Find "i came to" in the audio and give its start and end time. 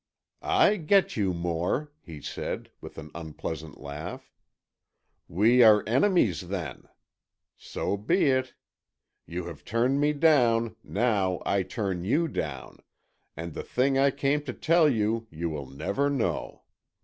13.99-14.53